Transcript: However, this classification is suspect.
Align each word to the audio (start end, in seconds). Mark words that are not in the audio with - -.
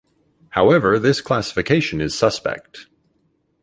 However, 0.49 0.97
this 0.97 1.21
classification 1.21 2.01
is 2.01 2.17
suspect. 2.17 2.87